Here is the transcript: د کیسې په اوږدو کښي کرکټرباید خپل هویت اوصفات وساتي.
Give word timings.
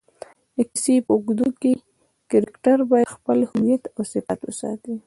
د 0.55 0.57
کیسې 0.71 0.95
په 1.05 1.11
اوږدو 1.15 1.47
کښي 1.61 1.73
کرکټرباید 2.31 3.13
خپل 3.15 3.39
هویت 3.51 3.83
اوصفات 3.97 4.39
وساتي. 4.43 4.93